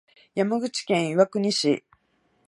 [0.33, 1.85] 山口県岩国市